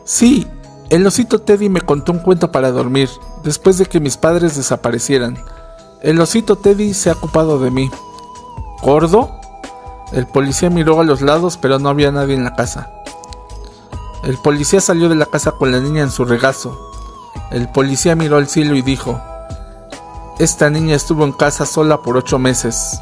Sí, 0.04 0.46
el 0.90 1.08
osito 1.08 1.40
Teddy 1.40 1.70
me 1.70 1.80
contó 1.80 2.12
un 2.12 2.20
cuento 2.20 2.52
para 2.52 2.70
dormir, 2.72 3.10
después 3.46 3.78
de 3.78 3.86
que 3.86 4.02
mis 4.02 4.18
padres 4.18 4.58
desaparecieran. 4.58 5.38
El 6.02 6.20
osito 6.20 6.58
Teddy 6.58 6.94
se 6.94 7.10
ha 7.10 7.14
ocupado 7.14 7.60
de 7.60 7.72
mí. 7.72 7.90
¿Gordo? 8.84 9.32
El 10.12 10.28
policía 10.28 10.70
miró 10.70 11.00
a 11.00 11.06
los 11.06 11.22
lados, 11.22 11.58
pero 11.58 11.80
no 11.80 11.88
había 11.88 12.12
nadie 12.12 12.36
en 12.36 12.44
la 12.44 12.56
casa. 12.56 12.92
El 14.26 14.38
policía 14.38 14.82
salió 14.82 15.08
de 15.08 15.16
la 15.16 15.26
casa 15.26 15.54
con 15.54 15.72
la 15.72 15.80
niña 15.80 16.04
en 16.04 16.12
su 16.12 16.26
regazo. 16.26 16.87
El 17.51 17.70
policía 17.70 18.15
miró 18.15 18.38
al 18.38 18.48
cielo 18.48 18.75
y 18.75 18.82
dijo, 18.82 19.22
Esta 20.39 20.70
niña 20.70 20.96
estuvo 20.96 21.24
en 21.24 21.32
casa 21.32 21.65
sola 21.65 22.01
por 22.01 22.17
ocho 22.17 22.39
meses. 22.39 23.00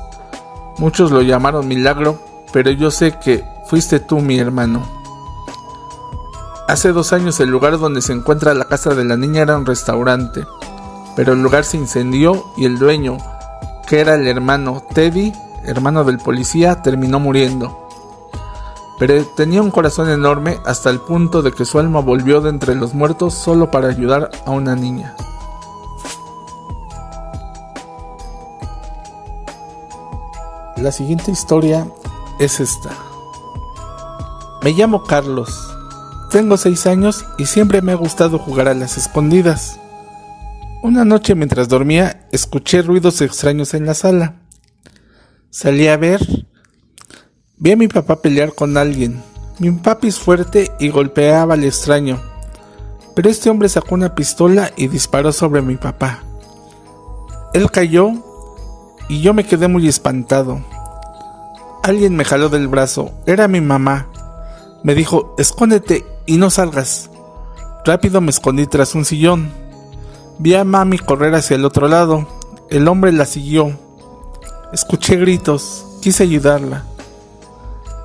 Muchos 0.78 1.12
lo 1.12 1.22
llamaron 1.22 1.68
milagro, 1.68 2.20
pero 2.52 2.72
yo 2.72 2.92
sé 2.92 3.18
que 3.20 3.44
fuiste 3.68 4.00
tú 4.00 4.20
mi 4.20 4.38
hermano. 4.40 4.86
Hace 6.68 6.92
dos 6.92 7.14
años 7.14 7.40
el 7.40 7.50
lugar 7.50 7.78
donde 7.78 8.02
se 8.02 8.14
encuentra 8.14 8.54
la 8.54 8.66
casa 8.66 8.96
de 8.96 9.06
la 9.06 9.18
niña 9.18 9.44
era 9.44 9.58
un 9.58 9.66
restaurante, 9.66 10.46
pero 11.16 11.34
el 11.34 11.44
lugar 11.44 11.64
se 11.64 11.78
incendió 11.78 12.46
y 12.58 12.66
el 12.66 12.80
dueño, 12.80 13.18
que 13.88 14.00
era 14.00 14.16
el 14.16 14.28
hermano 14.28 14.84
Teddy, 14.94 15.32
hermano 15.64 16.04
del 16.04 16.18
policía, 16.18 16.82
terminó 16.82 17.20
muriendo. 17.20 17.85
Pero 18.98 19.26
tenía 19.36 19.62
un 19.62 19.72
corazón 19.72 20.10
enorme 20.10 20.60
hasta 20.66 20.90
el 20.90 21.00
punto 21.00 21.42
de 21.42 21.52
que 21.52 21.66
su 21.66 21.80
alma 21.80 22.00
volvió 22.00 22.40
de 22.42 22.50
entre 22.50 22.76
los 22.76 22.94
muertos 22.94 23.34
solo 23.34 23.70
para 23.70 23.90
ayudar 23.90 24.32
a 24.46 24.52
una 24.52 24.76
niña. 24.76 25.16
La 30.78 30.92
siguiente 30.92 31.32
historia 31.32 31.88
es 32.40 32.60
esta. 32.60 32.90
Me 34.62 34.72
llamo 34.72 35.04
Carlos. 35.04 35.72
Tengo 36.32 36.58
seis 36.58 36.86
años 36.86 37.26
y 37.38 37.46
siempre 37.46 37.82
me 37.82 37.92
ha 37.92 37.96
gustado 37.96 38.40
jugar 38.40 38.68
a 38.68 38.74
las 38.74 38.98
escondidas. 38.98 39.80
Una 40.82 41.06
noche 41.06 41.34
mientras 41.34 41.68
dormía 41.70 42.28
escuché 42.32 42.82
ruidos 42.82 43.22
extraños 43.22 43.74
en 43.74 43.86
la 43.86 43.94
sala. 43.94 44.36
Salí 45.50 45.88
a 45.88 45.98
ver. 45.98 46.45
Vi 47.58 47.72
a 47.72 47.78
mi 47.78 47.88
papá 47.88 48.18
pelear 48.18 48.54
con 48.54 48.76
alguien. 48.76 49.24
Mi 49.60 49.72
papi 49.72 50.10
es 50.10 50.20
fuerte 50.20 50.72
y 50.78 50.90
golpeaba 50.90 51.54
al 51.54 51.64
extraño. 51.64 52.22
Pero 53.16 53.30
este 53.30 53.50
hombre 53.50 53.70
sacó 53.70 53.96
una 53.96 54.14
pistola 54.14 54.72
y 54.76 54.88
disparó 54.88 55.32
sobre 55.32 55.62
mi 55.62 55.78
papá. 55.78 56.22
Él 57.54 57.72
cayó 57.72 58.12
y 59.08 59.22
yo 59.22 59.34
me 59.34 59.46
quedé 59.46 59.70
muy 59.70 59.88
espantado. 59.88 60.60
Alguien 61.82 62.18
me 62.18 62.26
jaló 62.26 62.50
del 62.50 62.68
brazo. 62.68 63.12
Era 63.26 63.48
mi 63.48 63.62
mamá. 63.62 64.08
Me 64.84 64.94
dijo, 64.94 65.34
escóndete 65.38 66.06
y 66.26 66.36
no 66.36 66.50
salgas. 66.50 67.10
Rápido 67.86 68.20
me 68.20 68.32
escondí 68.32 68.68
tras 68.68 68.96
un 68.96 69.06
sillón. 69.06 69.50
Vi 70.40 70.56
a 70.56 70.66
mami 70.66 70.98
correr 70.98 71.34
hacia 71.36 71.56
el 71.56 71.64
otro 71.64 71.88
lado. 71.88 72.28
El 72.70 72.90
hombre 72.90 73.14
la 73.14 73.26
siguió. 73.26 73.80
Escuché 74.74 75.16
gritos, 75.16 75.86
quise 76.02 76.24
ayudarla. 76.24 76.84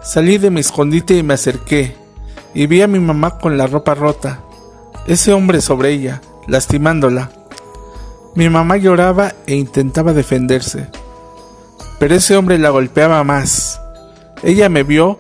Salí 0.03 0.39
de 0.39 0.51
mi 0.51 0.61
escondite 0.61 1.17
y 1.17 1.23
me 1.23 1.35
acerqué, 1.35 1.95
y 2.55 2.67
vi 2.67 2.83
a 2.83 2.87
mi 2.87 2.99
mamá 2.99 3.39
con 3.39 3.59
la 3.59 3.67
ropa 3.67 3.95
rota, 3.95 4.41
ese 5.07 5.33
hombre 5.33 5.61
sobre 5.61 5.91
ella, 5.91 6.21
lastimándola. 6.47 7.31
Mi 8.35 8.49
mamá 8.49 8.77
lloraba 8.77 9.35
e 9.47 9.55
intentaba 9.55 10.13
defenderse, 10.13 10.89
pero 11.99 12.15
ese 12.15 12.37
hombre 12.37 12.59
la 12.59 12.71
golpeaba 12.71 13.23
más. 13.25 13.81
Ella 14.43 14.69
me 14.69 14.83
vio 14.83 15.19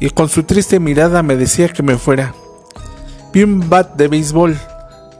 y 0.00 0.10
con 0.10 0.28
su 0.28 0.42
triste 0.42 0.80
mirada 0.80 1.22
me 1.22 1.36
decía 1.36 1.68
que 1.68 1.82
me 1.82 1.96
fuera. 1.96 2.34
Vi 3.32 3.44
un 3.44 3.68
bat 3.68 3.94
de 3.94 4.08
béisbol, 4.08 4.58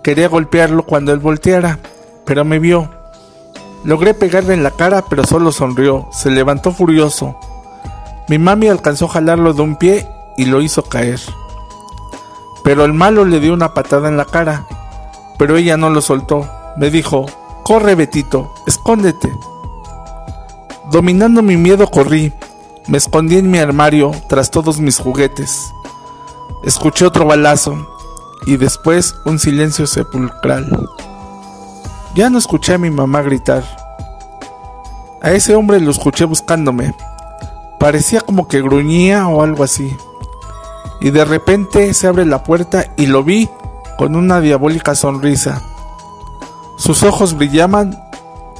quería 0.02 0.28
golpearlo 0.28 0.84
cuando 0.84 1.12
él 1.12 1.20
volteara, 1.20 1.78
pero 2.24 2.44
me 2.44 2.58
vio 2.58 2.90
Logré 3.82 4.12
pegarle 4.12 4.52
en 4.52 4.62
la 4.62 4.72
cara, 4.72 5.04
pero 5.08 5.24
solo 5.24 5.52
sonrió. 5.52 6.08
Se 6.12 6.30
levantó 6.30 6.70
furioso. 6.70 7.38
Mi 8.30 8.38
mami 8.38 8.68
alcanzó 8.68 9.06
a 9.06 9.08
jalarlo 9.08 9.54
de 9.54 9.62
un 9.62 9.74
pie 9.74 10.08
y 10.36 10.44
lo 10.44 10.60
hizo 10.60 10.84
caer. 10.84 11.18
Pero 12.62 12.84
el 12.84 12.92
malo 12.92 13.24
le 13.24 13.40
dio 13.40 13.52
una 13.52 13.74
patada 13.74 14.08
en 14.08 14.16
la 14.16 14.24
cara. 14.24 14.68
Pero 15.36 15.56
ella 15.56 15.76
no 15.76 15.90
lo 15.90 16.00
soltó. 16.00 16.48
Me 16.76 16.90
dijo, 16.90 17.26
corre 17.64 17.96
Betito, 17.96 18.54
escóndete. 18.68 19.36
Dominando 20.92 21.42
mi 21.42 21.56
miedo 21.56 21.88
corrí. 21.88 22.32
Me 22.86 22.98
escondí 22.98 23.36
en 23.36 23.50
mi 23.50 23.58
armario 23.58 24.12
tras 24.28 24.52
todos 24.52 24.78
mis 24.78 25.00
juguetes. 25.00 25.72
Escuché 26.62 27.06
otro 27.06 27.26
balazo 27.26 27.84
y 28.46 28.58
después 28.58 29.12
un 29.24 29.40
silencio 29.40 29.88
sepulcral. 29.88 30.88
Ya 32.14 32.30
no 32.30 32.38
escuché 32.38 32.74
a 32.74 32.78
mi 32.78 32.92
mamá 32.92 33.22
gritar. 33.22 33.64
A 35.20 35.32
ese 35.32 35.56
hombre 35.56 35.80
lo 35.80 35.90
escuché 35.90 36.26
buscándome. 36.26 36.94
Parecía 37.80 38.20
como 38.20 38.46
que 38.46 38.60
gruñía 38.60 39.26
o 39.26 39.42
algo 39.42 39.64
así. 39.64 39.96
Y 41.00 41.10
de 41.10 41.24
repente 41.24 41.94
se 41.94 42.06
abre 42.06 42.26
la 42.26 42.44
puerta 42.44 42.92
y 42.98 43.06
lo 43.06 43.24
vi 43.24 43.48
con 43.96 44.14
una 44.14 44.40
diabólica 44.40 44.94
sonrisa. 44.94 45.62
Sus 46.76 47.02
ojos 47.02 47.36
brillaban 47.36 47.98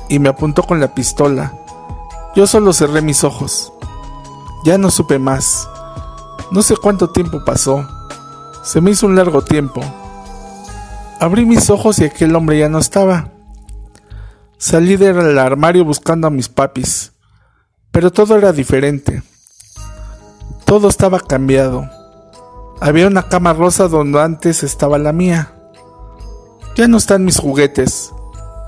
y 0.09 0.19
me 0.19 0.31
apuntó 0.31 0.63
con 0.63 0.81
la 0.81 0.95
pistola. 0.95 1.53
Yo 2.35 2.47
solo 2.47 2.73
cerré 2.73 3.03
mis 3.03 3.23
ojos. 3.23 3.75
Ya 4.65 4.79
no 4.79 4.91
supe 4.91 5.19
más. 5.19 5.69
No 6.51 6.63
sé 6.63 6.77
cuánto 6.77 7.11
tiempo 7.11 7.45
pasó. 7.45 7.87
Se 8.63 8.81
me 8.81 8.93
hizo 8.93 9.07
un 9.07 9.17
largo 9.17 9.43
tiempo. 9.43 9.83
Abrí 11.21 11.45
mis 11.45 11.69
ojos 11.69 11.99
y 11.99 12.05
aquel 12.05 12.35
hombre 12.35 12.59
ya 12.59 12.71
no 12.71 12.79
estaba. 12.79 13.29
Salí 14.57 14.97
del 14.97 15.39
armario 15.39 15.85
buscando 15.85 16.27
a 16.27 16.31
mis 16.31 16.49
papis, 16.49 17.10
pero 17.91 18.11
todo 18.11 18.37
era 18.37 18.53
diferente. 18.53 19.23
Todo 20.65 20.89
estaba 20.89 21.21
cambiado. 21.21 21.89
Había 22.81 23.07
una 23.07 23.29
cama 23.29 23.53
rosa 23.53 23.89
donde 23.89 24.21
antes 24.23 24.63
estaba 24.63 24.99
la 24.99 25.13
mía. 25.13 25.53
Ya 26.77 26.89
no 26.89 26.97
están 26.97 27.25
mis 27.25 27.39
juguetes. 27.39 28.13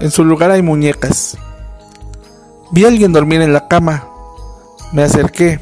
En 0.00 0.10
su 0.10 0.24
lugar 0.24 0.50
hay 0.50 0.62
muñecas. 0.62 1.38
Vi 2.72 2.84
a 2.84 2.88
alguien 2.88 3.12
dormir 3.12 3.40
en 3.40 3.52
la 3.52 3.68
cama. 3.68 4.06
Me 4.92 5.02
acerqué. 5.02 5.60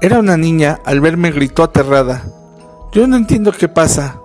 Era 0.00 0.20
una 0.20 0.36
niña, 0.36 0.78
al 0.84 1.00
verme 1.00 1.30
gritó 1.32 1.62
aterrada. 1.62 2.24
Yo 2.92 3.06
no 3.06 3.16
entiendo 3.16 3.52
qué 3.52 3.68
pasa. 3.68 4.20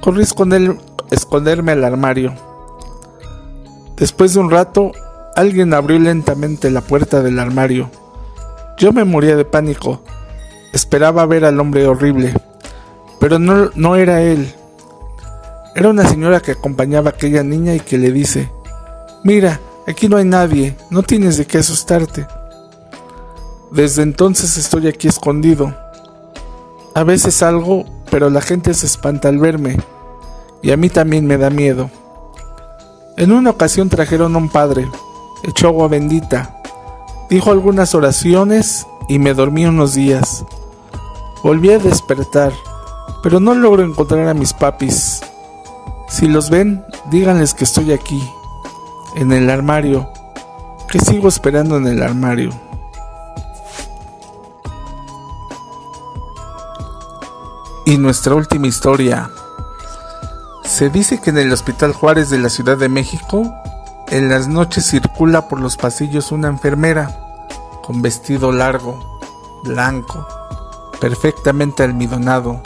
Corrí 0.00 0.22
a 0.22 1.14
esconderme 1.14 1.72
al 1.72 1.84
armario. 1.84 2.34
Después 3.96 4.34
de 4.34 4.40
un 4.40 4.50
rato, 4.50 4.92
alguien 5.36 5.74
abrió 5.74 5.98
lentamente 5.98 6.70
la 6.70 6.80
puerta 6.80 7.22
del 7.22 7.38
armario. 7.38 7.90
Yo 8.78 8.92
me 8.92 9.04
moría 9.04 9.36
de 9.36 9.44
pánico. 9.44 10.00
Esperaba 10.72 11.24
ver 11.26 11.44
al 11.44 11.60
hombre 11.60 11.86
horrible, 11.86 12.34
pero 13.20 13.38
no, 13.38 13.70
no 13.74 13.96
era 13.96 14.22
él. 14.22 14.52
Era 15.74 15.90
una 15.90 16.08
señora 16.08 16.40
que 16.40 16.52
acompañaba 16.52 17.10
a 17.10 17.12
aquella 17.12 17.42
niña 17.42 17.74
y 17.74 17.80
que 17.80 17.98
le 17.98 18.10
dice, 18.10 18.50
Mira, 19.24 19.60
aquí 19.86 20.08
no 20.08 20.16
hay 20.16 20.24
nadie, 20.24 20.74
no 20.90 21.02
tienes 21.02 21.36
de 21.36 21.46
qué 21.46 21.58
asustarte. 21.58 22.26
Desde 23.70 24.02
entonces 24.02 24.56
estoy 24.56 24.88
aquí 24.88 25.08
escondido. 25.08 25.74
A 26.94 27.04
veces 27.04 27.34
salgo, 27.34 27.84
pero 28.10 28.30
la 28.30 28.40
gente 28.40 28.72
se 28.72 28.86
espanta 28.86 29.28
al 29.28 29.38
verme, 29.38 29.76
y 30.62 30.72
a 30.72 30.78
mí 30.78 30.88
también 30.88 31.26
me 31.26 31.36
da 31.36 31.50
miedo. 31.50 31.90
En 33.18 33.32
una 33.32 33.50
ocasión 33.50 33.88
trajeron 33.88 34.34
a 34.34 34.38
un 34.38 34.48
padre, 34.48 34.86
echó 35.42 35.68
agua 35.68 35.88
bendita, 35.88 36.60
dijo 37.28 37.50
algunas 37.50 37.94
oraciones 37.94 38.86
y 39.08 39.18
me 39.18 39.34
dormí 39.34 39.66
unos 39.66 39.94
días. 39.94 40.44
Volví 41.42 41.70
a 41.72 41.78
despertar, 41.78 42.52
pero 43.22 43.40
no 43.40 43.54
logro 43.54 43.84
encontrar 43.84 44.28
a 44.28 44.34
mis 44.34 44.52
papis. 44.52 45.20
Si 46.08 46.28
los 46.28 46.50
ven, 46.50 46.84
díganles 47.10 47.54
que 47.54 47.64
estoy 47.64 47.92
aquí. 47.92 48.22
En 49.14 49.32
el 49.32 49.50
armario. 49.50 50.08
¿Qué 50.88 50.98
sigo 50.98 51.28
esperando 51.28 51.76
en 51.76 51.86
el 51.86 52.02
armario? 52.02 52.50
Y 57.84 57.98
nuestra 57.98 58.34
última 58.34 58.66
historia. 58.66 59.30
Se 60.64 60.90
dice 60.90 61.20
que 61.20 61.30
en 61.30 61.38
el 61.38 61.52
Hospital 61.52 61.92
Juárez 61.92 62.30
de 62.30 62.38
la 62.38 62.50
Ciudad 62.50 62.76
de 62.76 62.88
México, 62.88 63.52
en 64.10 64.28
las 64.28 64.46
noches 64.48 64.86
circula 64.86 65.48
por 65.48 65.60
los 65.60 65.76
pasillos 65.76 66.30
una 66.30 66.48
enfermera 66.48 67.16
con 67.82 68.02
vestido 68.02 68.52
largo, 68.52 69.20
blanco, 69.64 70.26
perfectamente 71.00 71.82
almidonado. 71.82 72.60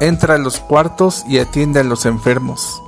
Entra 0.00 0.34
a 0.34 0.38
los 0.38 0.60
cuartos 0.60 1.24
y 1.26 1.38
atiende 1.38 1.80
a 1.80 1.84
los 1.84 2.06
enfermos. 2.06 2.82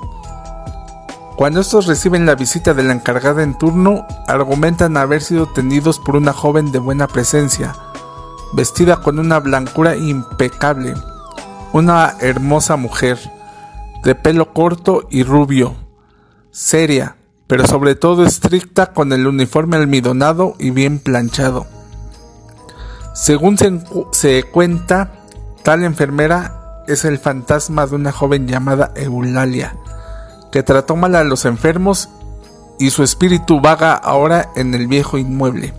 Cuando 1.36 1.60
estos 1.60 1.86
reciben 1.86 2.24
la 2.24 2.34
visita 2.34 2.72
de 2.72 2.82
la 2.82 2.94
encargada 2.94 3.42
en 3.42 3.56
turno, 3.56 4.06
argumentan 4.26 4.96
haber 4.96 5.22
sido 5.22 5.46
tendidos 5.46 5.98
por 5.98 6.16
una 6.16 6.32
joven 6.32 6.72
de 6.72 6.78
buena 6.78 7.06
presencia, 7.06 7.74
vestida 8.54 9.02
con 9.02 9.18
una 9.18 9.38
blancura 9.40 9.96
impecable, 9.96 10.94
una 11.72 12.14
hermosa 12.20 12.76
mujer, 12.76 13.18
de 14.02 14.14
pelo 14.14 14.54
corto 14.54 15.06
y 15.10 15.24
rubio, 15.24 15.74
seria, 16.50 17.16
pero 17.46 17.66
sobre 17.66 17.94
todo 17.94 18.24
estricta 18.24 18.92
con 18.92 19.12
el 19.12 19.26
uniforme 19.26 19.76
almidonado 19.76 20.54
y 20.58 20.70
bien 20.70 20.98
planchado. 20.98 21.66
Según 23.14 23.56
se, 24.12 24.44
cuenta, 24.44 25.12
tal 25.62 25.84
enfermera 25.84 26.82
es 26.86 27.04
el 27.04 27.18
fantasma 27.18 27.86
de 27.86 27.94
una 27.94 28.12
joven 28.12 28.46
llamada 28.46 28.92
Eulalia, 28.94 29.76
que 30.52 30.62
trató 30.62 30.96
mal 30.96 31.14
a 31.14 31.24
los 31.24 31.44
enfermos 31.44 32.08
y 32.78 32.90
su 32.90 33.02
espíritu 33.02 33.60
vaga 33.60 33.94
ahora 33.94 34.50
en 34.54 34.74
el 34.74 34.86
viejo 34.86 35.18
inmueble 35.18 35.72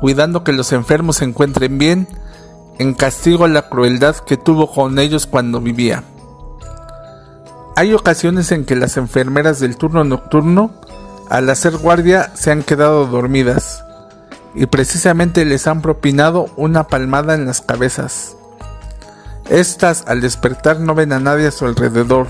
cuidando 0.00 0.42
que 0.42 0.52
los 0.52 0.72
enfermos 0.72 1.16
se 1.16 1.26
encuentren 1.26 1.78
bien, 1.78 2.08
en 2.78 2.94
castigo 2.94 3.44
a 3.44 3.48
la 3.48 3.68
crueldad 3.68 4.16
que 4.16 4.38
tuvo 4.38 4.72
con 4.72 4.98
ellos 4.98 5.26
cuando 5.26 5.60
vivía. 5.60 6.02
Hay 7.80 7.94
ocasiones 7.94 8.52
en 8.52 8.66
que 8.66 8.76
las 8.76 8.98
enfermeras 8.98 9.58
del 9.58 9.78
turno 9.78 10.04
nocturno, 10.04 10.70
al 11.30 11.48
hacer 11.48 11.78
guardia, 11.78 12.30
se 12.34 12.50
han 12.50 12.62
quedado 12.62 13.06
dormidas 13.06 13.82
y 14.54 14.66
precisamente 14.66 15.46
les 15.46 15.66
han 15.66 15.80
propinado 15.80 16.50
una 16.58 16.88
palmada 16.88 17.34
en 17.34 17.46
las 17.46 17.62
cabezas. 17.62 18.36
Estas 19.48 20.04
al 20.06 20.20
despertar 20.20 20.78
no 20.78 20.94
ven 20.94 21.14
a 21.14 21.20
nadie 21.20 21.46
a 21.46 21.50
su 21.50 21.64
alrededor, 21.64 22.26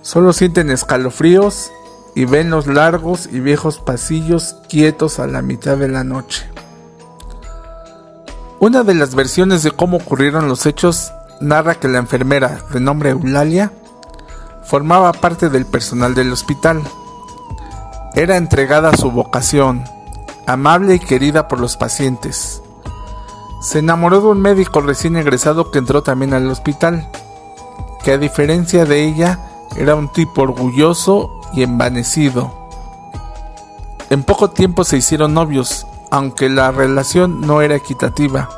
solo 0.00 0.32
sienten 0.32 0.70
escalofríos 0.70 1.72
y 2.14 2.24
ven 2.24 2.50
los 2.50 2.68
largos 2.68 3.28
y 3.32 3.40
viejos 3.40 3.80
pasillos 3.80 4.54
quietos 4.68 5.18
a 5.18 5.26
la 5.26 5.42
mitad 5.42 5.76
de 5.76 5.88
la 5.88 6.04
noche. 6.04 6.48
Una 8.60 8.84
de 8.84 8.94
las 8.94 9.16
versiones 9.16 9.64
de 9.64 9.72
cómo 9.72 9.96
ocurrieron 9.96 10.46
los 10.46 10.66
hechos 10.66 11.10
narra 11.40 11.74
que 11.74 11.88
la 11.88 11.98
enfermera, 11.98 12.60
de 12.72 12.78
nombre 12.78 13.10
Eulalia, 13.10 13.72
formaba 14.64 15.12
parte 15.12 15.48
del 15.48 15.66
personal 15.66 16.14
del 16.14 16.32
hospital. 16.32 16.82
Era 18.14 18.36
entregada 18.36 18.90
a 18.90 18.96
su 18.96 19.10
vocación, 19.10 19.84
amable 20.46 20.94
y 20.94 20.98
querida 20.98 21.48
por 21.48 21.60
los 21.60 21.76
pacientes. 21.76 22.62
Se 23.60 23.78
enamoró 23.78 24.20
de 24.20 24.26
un 24.28 24.40
médico 24.40 24.80
recién 24.80 25.16
egresado 25.16 25.70
que 25.70 25.78
entró 25.78 26.02
también 26.02 26.34
al 26.34 26.48
hospital, 26.48 27.08
que 28.02 28.12
a 28.12 28.18
diferencia 28.18 28.84
de 28.84 29.04
ella 29.04 29.38
era 29.76 29.94
un 29.94 30.12
tipo 30.12 30.42
orgulloso 30.42 31.30
y 31.54 31.62
envanecido. 31.62 32.52
En 34.10 34.24
poco 34.24 34.50
tiempo 34.50 34.84
se 34.84 34.98
hicieron 34.98 35.32
novios 35.32 35.86
aunque 36.12 36.50
la 36.50 36.70
relación 36.70 37.40
no 37.40 37.62
era 37.62 37.74
equitativa. 37.74 38.50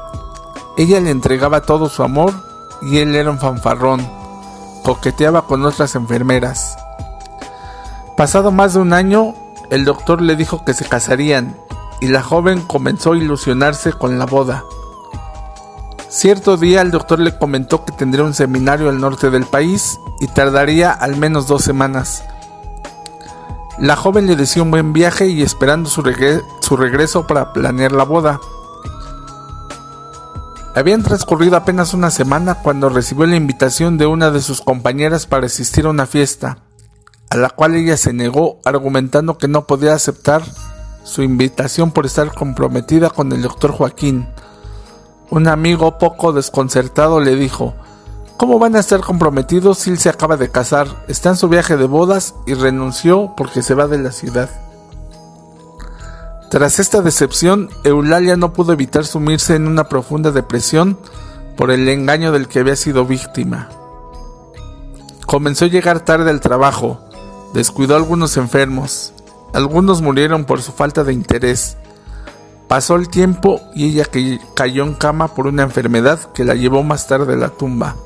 Ella 0.76 0.98
le 0.98 1.10
entregaba 1.10 1.62
todo 1.62 1.88
su 1.88 2.02
amor 2.02 2.34
y 2.82 2.98
él 2.98 3.14
era 3.14 3.30
un 3.30 3.38
fanfarrón, 3.38 4.04
coqueteaba 4.84 5.46
con 5.46 5.64
otras 5.64 5.96
enfermeras. 5.96 6.76
Pasado 8.16 8.52
más 8.52 8.74
de 8.74 8.80
un 8.80 8.92
año, 8.92 9.34
el 9.70 9.84
doctor 9.84 10.22
le 10.22 10.36
dijo 10.36 10.64
que 10.64 10.74
se 10.74 10.84
casarían 10.84 11.56
y 12.00 12.06
la 12.06 12.22
joven 12.22 12.60
comenzó 12.60 13.12
a 13.12 13.16
ilusionarse 13.16 13.92
con 13.92 14.18
la 14.18 14.26
boda. 14.26 14.62
Cierto 16.08 16.56
día 16.56 16.80
el 16.80 16.92
doctor 16.92 17.18
le 17.18 17.36
comentó 17.36 17.84
que 17.84 17.90
tendría 17.90 18.24
un 18.24 18.34
seminario 18.34 18.88
al 18.88 19.00
norte 19.00 19.30
del 19.30 19.46
país 19.46 19.98
y 20.20 20.28
tardaría 20.28 20.92
al 20.92 21.16
menos 21.16 21.48
dos 21.48 21.64
semanas. 21.64 22.22
La 23.78 23.96
joven 23.96 24.28
le 24.28 24.36
decía 24.36 24.62
un 24.62 24.70
buen 24.70 24.92
viaje 24.92 25.26
y 25.26 25.42
esperando 25.42 25.90
su, 25.90 26.02
regreso 26.02 27.26
para 27.26 27.52
planear 27.52 27.90
la 27.90 28.04
boda. 28.04 28.38
Habían 30.76 31.04
transcurrido 31.04 31.56
apenas 31.56 31.94
una 31.94 32.10
semana 32.10 32.56
cuando 32.56 32.88
recibió 32.88 33.26
la 33.26 33.36
invitación 33.36 33.96
de 33.96 34.06
una 34.06 34.32
de 34.32 34.40
sus 34.40 34.60
compañeras 34.60 35.24
para 35.24 35.46
asistir 35.46 35.86
a 35.86 35.90
una 35.90 36.06
fiesta, 36.06 36.58
a 37.30 37.36
la 37.36 37.50
cual 37.50 37.76
ella 37.76 37.96
se 37.96 38.12
negó 38.12 38.58
argumentando 38.64 39.38
que 39.38 39.46
no 39.46 39.68
podía 39.68 39.94
aceptar 39.94 40.42
su 41.04 41.22
invitación 41.22 41.92
por 41.92 42.06
estar 42.06 42.34
comprometida 42.34 43.10
con 43.10 43.30
el 43.30 43.42
doctor 43.42 43.70
Joaquín. 43.70 44.26
Un 45.30 45.46
amigo 45.46 45.96
poco 45.98 46.32
desconcertado 46.32 47.20
le 47.20 47.36
dijo, 47.36 47.74
¿Cómo 48.36 48.58
van 48.58 48.74
a 48.74 48.80
estar 48.80 49.00
comprometidos 49.00 49.78
si 49.78 49.90
él 49.90 49.98
se 49.98 50.08
acaba 50.08 50.36
de 50.36 50.50
casar, 50.50 51.04
está 51.06 51.28
en 51.28 51.36
su 51.36 51.48
viaje 51.48 51.76
de 51.76 51.86
bodas 51.86 52.34
y 52.46 52.54
renunció 52.54 53.34
porque 53.36 53.62
se 53.62 53.74
va 53.74 53.86
de 53.86 53.98
la 53.98 54.10
ciudad? 54.10 54.50
Tras 56.50 56.78
esta 56.78 57.02
decepción, 57.02 57.70
Eulalia 57.84 58.36
no 58.36 58.52
pudo 58.52 58.72
evitar 58.72 59.04
sumirse 59.04 59.56
en 59.56 59.66
una 59.66 59.88
profunda 59.88 60.30
depresión 60.30 60.98
por 61.56 61.70
el 61.70 61.88
engaño 61.88 62.32
del 62.32 62.48
que 62.48 62.60
había 62.60 62.76
sido 62.76 63.06
víctima. 63.06 63.68
Comenzó 65.26 65.64
a 65.64 65.68
llegar 65.68 66.00
tarde 66.00 66.30
al 66.30 66.40
trabajo, 66.40 67.00
descuidó 67.54 67.94
a 67.94 67.96
algunos 67.96 68.36
enfermos, 68.36 69.12
algunos 69.52 70.02
murieron 70.02 70.44
por 70.44 70.62
su 70.62 70.72
falta 70.72 71.02
de 71.04 71.12
interés. 71.12 71.76
Pasó 72.68 72.96
el 72.96 73.08
tiempo 73.08 73.60
y 73.74 73.86
ella 73.86 74.06
cayó 74.54 74.84
en 74.84 74.94
cama 74.94 75.28
por 75.28 75.46
una 75.46 75.62
enfermedad 75.62 76.18
que 76.32 76.44
la 76.44 76.54
llevó 76.54 76.82
más 76.82 77.06
tarde 77.06 77.34
a 77.34 77.36
la 77.36 77.50
tumba 77.50 77.96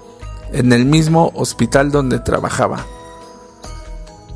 en 0.52 0.72
el 0.72 0.84
mismo 0.84 1.32
hospital 1.34 1.90
donde 1.90 2.18
trabajaba. 2.20 2.86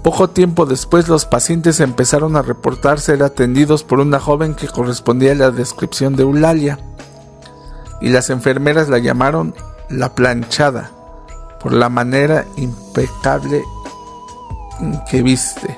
Poco 0.02 0.30
tiempo 0.30 0.66
después 0.66 1.08
los 1.08 1.26
pacientes 1.26 1.78
empezaron 1.78 2.36
a 2.36 2.42
reportar 2.42 2.98
ser 2.98 3.22
atendidos 3.22 3.84
por 3.84 4.00
una 4.00 4.18
joven 4.18 4.54
que 4.54 4.66
correspondía 4.66 5.32
a 5.32 5.36
la 5.36 5.50
descripción 5.52 6.16
de 6.16 6.24
Eulalia, 6.24 6.78
y 8.00 8.08
las 8.08 8.30
enfermeras 8.30 8.88
la 8.88 8.98
llamaron 8.98 9.54
la 9.88 10.14
planchada 10.14 10.90
por 11.60 11.72
la 11.72 11.88
manera 11.88 12.44
impecable 12.56 13.62
que 15.08 15.22
viste. 15.22 15.76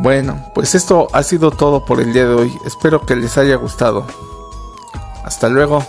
Bueno, 0.00 0.42
pues 0.54 0.74
esto 0.74 1.08
ha 1.12 1.22
sido 1.22 1.50
todo 1.50 1.84
por 1.84 2.00
el 2.00 2.12
día 2.12 2.24
de 2.26 2.34
hoy. 2.34 2.58
Espero 2.64 3.04
que 3.04 3.16
les 3.16 3.36
haya 3.36 3.56
gustado. 3.56 4.06
Hasta 5.24 5.48
luego. 5.48 5.84